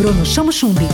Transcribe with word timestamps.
Bruno 0.00 0.24
Chamo 0.24 0.50
Chumbi. 0.50 0.88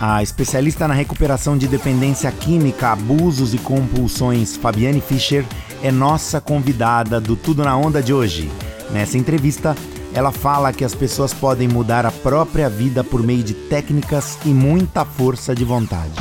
A 0.00 0.20
especialista 0.20 0.88
na 0.88 0.94
recuperação 0.94 1.56
de 1.56 1.68
dependência 1.68 2.28
química, 2.32 2.88
abusos 2.88 3.54
e 3.54 3.58
compulsões, 3.58 4.56
Fabiane 4.56 5.00
Fischer, 5.00 5.44
é 5.80 5.92
nossa 5.92 6.40
convidada 6.40 7.20
do 7.20 7.36
Tudo 7.36 7.62
na 7.62 7.76
Onda 7.76 8.02
de 8.02 8.12
hoje. 8.12 8.50
Nessa 8.90 9.16
entrevista, 9.16 9.76
ela 10.12 10.32
fala 10.32 10.72
que 10.72 10.84
as 10.84 10.92
pessoas 10.92 11.32
podem 11.32 11.68
mudar 11.68 12.04
a 12.04 12.10
própria 12.10 12.68
vida 12.68 13.04
por 13.04 13.22
meio 13.22 13.44
de 13.44 13.54
técnicas 13.54 14.38
e 14.44 14.48
muita 14.48 15.04
força 15.04 15.54
de 15.54 15.64
vontade. 15.64 16.14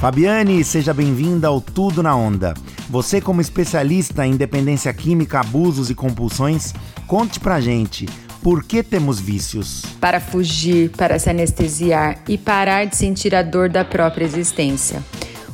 Fabiane, 0.00 0.62
seja 0.62 0.94
bem-vinda 0.94 1.48
ao 1.48 1.60
Tudo 1.60 2.00
na 2.00 2.14
Onda. 2.14 2.54
Você, 2.88 3.20
como 3.20 3.40
especialista 3.40 4.24
em 4.24 4.36
dependência 4.36 4.94
química, 4.94 5.40
abusos 5.40 5.90
e 5.90 5.96
compulsões, 5.96 6.72
conte 7.08 7.40
pra 7.40 7.60
gente 7.60 8.06
por 8.42 8.64
que 8.64 8.82
temos 8.82 9.20
vícios? 9.20 9.82
Para 10.00 10.20
fugir, 10.20 10.90
para 10.90 11.18
se 11.18 11.30
anestesiar 11.30 12.22
e 12.28 12.36
parar 12.36 12.86
de 12.86 12.96
sentir 12.96 13.34
a 13.34 13.42
dor 13.42 13.68
da 13.68 13.84
própria 13.84 14.24
existência. 14.24 15.02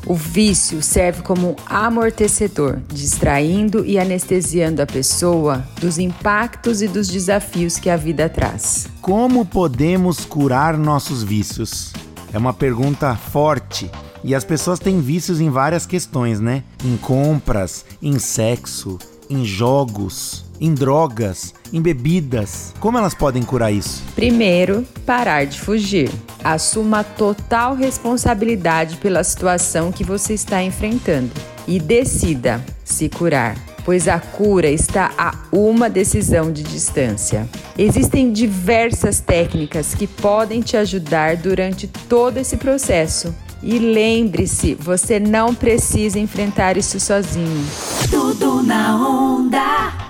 O 0.07 0.15
vício 0.15 0.81
serve 0.81 1.21
como 1.21 1.55
amortecedor, 1.67 2.81
distraindo 2.89 3.85
e 3.85 3.99
anestesiando 3.99 4.81
a 4.81 4.87
pessoa 4.87 5.69
dos 5.79 5.99
impactos 5.99 6.81
e 6.81 6.89
dos 6.89 7.09
desafios 7.09 7.77
que 7.77 7.91
a 7.91 7.97
vida 7.97 8.27
traz. 8.27 8.89
Como 9.03 9.45
podemos 9.45 10.25
curar 10.25 10.79
nossos 10.79 11.23
vícios? 11.23 11.93
É 12.33 12.39
uma 12.39 12.55
pergunta 12.55 13.15
forte. 13.15 13.91
E 14.25 14.35
as 14.35 14.45
pessoas 14.45 14.79
têm 14.79 15.01
vícios 15.01 15.41
em 15.41 15.51
várias 15.51 15.85
questões, 15.85 16.41
né? 16.41 16.65
Em 16.83 16.97
compras, 16.97 17.85
em 18.03 18.19
sexo, 18.19 18.99
em 19.31 19.45
jogos, 19.45 20.45
em 20.61 20.75
drogas, 20.75 21.55
em 21.73 21.81
bebidas. 21.81 22.75
Como 22.81 22.99
elas 22.99 23.15
podem 23.15 23.43
curar 23.43 23.73
isso? 23.73 24.03
Primeiro, 24.15 24.87
parar 25.07 25.45
de 25.45 25.61
fugir. 25.61 26.11
Assuma 26.43 27.05
total 27.05 27.75
responsabilidade 27.75 28.97
pela 28.97 29.23
situação 29.23 29.93
que 29.93 30.05
você 30.05 30.35
está 30.35 30.63
enfrentando 30.63 31.31
e 31.67 31.79
decida 31.79 32.65
se 32.85 33.09
curar, 33.09 33.57
pois 33.85 34.09
a 34.09 34.19
cura 34.19 34.69
está 34.69 35.13
a 35.19 35.35
uma 35.53 35.91
decisão 35.91 36.51
de 36.51 36.63
distância. 36.63 37.49
Existem 37.77 38.33
diversas 38.33 39.21
técnicas 39.21 39.95
que 39.95 40.07
podem 40.07 40.61
te 40.61 40.77
ajudar 40.77 41.37
durante 41.37 41.87
todo 41.87 42.39
esse 42.39 42.57
processo. 42.57 43.35
E 43.63 43.79
lembre-se, 43.79 44.75
você 44.75 45.19
não 45.19 45.55
precisa 45.55 46.19
enfrentar 46.19 46.77
isso 46.77 47.01
sozinho. 47.01 47.67
Tudo 48.09 48.63
na 48.63 48.97
onda. 48.97 50.09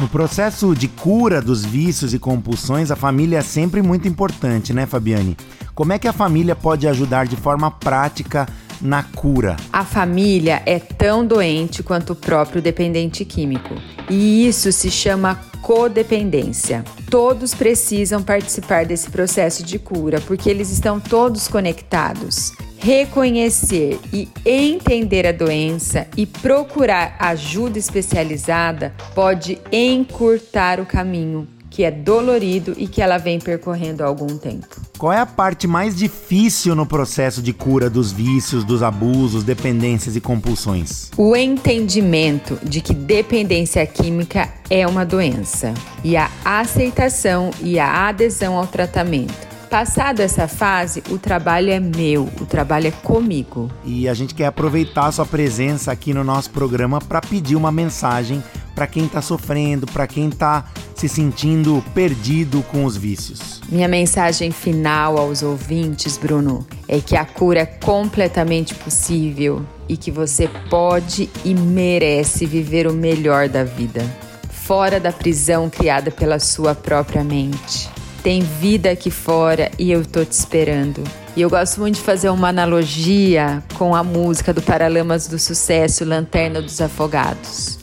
No 0.00 0.08
processo 0.08 0.74
de 0.74 0.88
cura 0.88 1.42
dos 1.42 1.62
vícios 1.62 2.14
e 2.14 2.18
compulsões, 2.18 2.90
a 2.90 2.96
família 2.96 3.38
é 3.38 3.42
sempre 3.42 3.82
muito 3.82 4.08
importante, 4.08 4.72
né, 4.72 4.86
Fabiane? 4.86 5.36
Como 5.74 5.92
é 5.92 5.98
que 5.98 6.08
a 6.08 6.12
família 6.12 6.56
pode 6.56 6.88
ajudar 6.88 7.26
de 7.26 7.36
forma 7.36 7.70
prática 7.70 8.48
na 8.80 9.02
cura? 9.02 9.56
A 9.70 9.84
família 9.84 10.62
é 10.64 10.78
tão 10.78 11.26
doente 11.26 11.82
quanto 11.82 12.14
o 12.14 12.16
próprio 12.16 12.62
dependente 12.62 13.26
químico. 13.26 13.74
E 14.08 14.46
isso 14.46 14.72
se 14.72 14.90
chama 14.90 15.38
codependência. 15.60 16.82
Todos 17.10 17.54
precisam 17.54 18.22
participar 18.22 18.86
desse 18.86 19.10
processo 19.10 19.62
de 19.62 19.78
cura 19.78 20.18
porque 20.22 20.48
eles 20.48 20.70
estão 20.70 20.98
todos 20.98 21.46
conectados 21.46 22.52
reconhecer 22.80 24.00
e 24.12 24.28
entender 24.44 25.26
a 25.26 25.32
doença 25.32 26.06
e 26.16 26.24
procurar 26.26 27.14
ajuda 27.18 27.78
especializada 27.78 28.94
pode 29.14 29.58
encurtar 29.70 30.80
o 30.80 30.86
caminho, 30.86 31.46
que 31.68 31.84
é 31.84 31.90
dolorido 31.90 32.74
e 32.78 32.88
que 32.88 33.02
ela 33.02 33.18
vem 33.18 33.38
percorrendo 33.38 34.02
há 34.02 34.06
algum 34.06 34.38
tempo. 34.38 34.80
Qual 34.98 35.12
é 35.12 35.18
a 35.18 35.26
parte 35.26 35.66
mais 35.66 35.96
difícil 35.96 36.74
no 36.74 36.84
processo 36.86 37.40
de 37.42 37.52
cura 37.52 37.88
dos 37.88 38.12
vícios, 38.12 38.64
dos 38.64 38.82
abusos, 38.82 39.44
dependências 39.44 40.16
e 40.16 40.20
compulsões? 40.20 41.10
O 41.16 41.36
entendimento 41.36 42.58
de 42.62 42.80
que 42.80 42.94
dependência 42.94 43.86
química 43.86 44.48
é 44.68 44.86
uma 44.86 45.04
doença 45.04 45.72
e 46.02 46.16
a 46.16 46.30
aceitação 46.44 47.50
e 47.62 47.78
a 47.78 48.08
adesão 48.08 48.56
ao 48.56 48.66
tratamento. 48.66 49.49
Passado 49.70 50.18
essa 50.18 50.48
fase, 50.48 51.00
o 51.10 51.16
trabalho 51.16 51.70
é 51.70 51.78
meu, 51.78 52.24
o 52.40 52.44
trabalho 52.44 52.88
é 52.88 52.90
comigo. 52.90 53.70
E 53.84 54.08
a 54.08 54.14
gente 54.14 54.34
quer 54.34 54.46
aproveitar 54.46 55.06
a 55.06 55.12
sua 55.12 55.24
presença 55.24 55.92
aqui 55.92 56.12
no 56.12 56.24
nosso 56.24 56.50
programa 56.50 57.00
para 57.00 57.20
pedir 57.20 57.54
uma 57.54 57.70
mensagem 57.70 58.42
para 58.74 58.88
quem 58.88 59.04
está 59.04 59.22
sofrendo, 59.22 59.86
para 59.86 60.08
quem 60.08 60.28
está 60.28 60.64
se 60.96 61.08
sentindo 61.08 61.84
perdido 61.94 62.64
com 62.64 62.84
os 62.84 62.96
vícios. 62.96 63.60
Minha 63.68 63.86
mensagem 63.86 64.50
final 64.50 65.16
aos 65.16 65.40
ouvintes, 65.40 66.16
Bruno, 66.16 66.66
é 66.88 66.98
que 66.98 67.16
a 67.16 67.24
cura 67.24 67.60
é 67.60 67.66
completamente 67.66 68.74
possível 68.74 69.64
e 69.88 69.96
que 69.96 70.10
você 70.10 70.50
pode 70.68 71.30
e 71.44 71.54
merece 71.54 72.44
viver 72.44 72.88
o 72.88 72.92
melhor 72.92 73.48
da 73.48 73.62
vida, 73.62 74.04
fora 74.50 74.98
da 74.98 75.12
prisão 75.12 75.70
criada 75.70 76.10
pela 76.10 76.40
sua 76.40 76.74
própria 76.74 77.22
mente. 77.22 77.88
Tem 78.22 78.42
vida 78.42 78.90
aqui 78.90 79.10
fora 79.10 79.70
e 79.78 79.90
eu 79.90 80.04
tô 80.04 80.24
te 80.24 80.32
esperando. 80.32 81.02
E 81.34 81.40
eu 81.40 81.48
gosto 81.48 81.80
muito 81.80 81.94
de 81.94 82.02
fazer 82.02 82.28
uma 82.28 82.48
analogia 82.48 83.62
com 83.78 83.94
a 83.94 84.02
música 84.02 84.52
do 84.52 84.60
Paralamas 84.60 85.26
do 85.26 85.38
Sucesso, 85.38 86.04
Lanterna 86.04 86.60
dos 86.60 86.80
Afogados. 86.80 87.78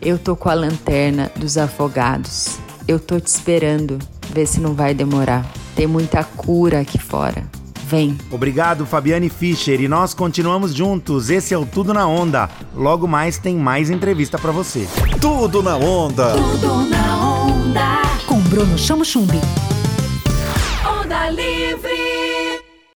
Eu 0.00 0.18
tô 0.18 0.34
com 0.34 0.48
a 0.48 0.54
lanterna 0.54 1.30
dos 1.36 1.58
afogados. 1.58 2.58
Eu 2.88 2.98
tô 2.98 3.20
te 3.20 3.26
esperando. 3.26 3.98
Vê 4.32 4.46
se 4.46 4.58
não 4.58 4.72
vai 4.74 4.94
demorar. 4.94 5.44
Tem 5.76 5.86
muita 5.86 6.24
cura 6.24 6.80
aqui 6.80 6.98
fora. 6.98 7.44
Vem. 7.86 8.16
Obrigado, 8.30 8.86
Fabiane 8.86 9.28
Fischer. 9.28 9.80
E 9.80 9.88
nós 9.88 10.14
continuamos 10.14 10.72
juntos. 10.72 11.28
Esse 11.28 11.52
é 11.52 11.58
o 11.58 11.66
Tudo 11.66 11.92
na 11.92 12.06
Onda. 12.06 12.48
Logo 12.74 13.06
mais 13.06 13.36
tem 13.36 13.56
mais 13.56 13.90
entrevista 13.90 14.38
para 14.38 14.52
você. 14.52 14.88
Tudo 15.20 15.62
na 15.62 15.76
Onda. 15.76 16.32
Tudo 16.32 16.88
na 16.88 17.26
onda. 17.44 18.02
Com 18.26 18.40
Bruno 18.40 18.78
Chamo 18.78 19.04
Chumbi. 19.04 19.40
Onda 21.30 21.42
Livre. 21.42 22.09